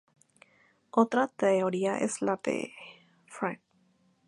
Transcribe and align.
Otra 0.89 1.27
teoría 1.27 1.99
es 1.99 2.23
la 2.23 2.39
de 2.43 2.73
Fr. 3.27 3.59